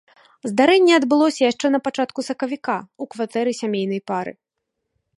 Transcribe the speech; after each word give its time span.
Здарэнне 0.51 0.93
адбылося 0.99 1.39
яшчэ 1.51 1.67
на 1.75 1.79
пачатку 1.89 2.19
сакавіка 2.31 2.77
ў 2.87 3.03
кватэры 3.15 3.51
сямейнай 3.63 4.01
пары. 4.13 4.31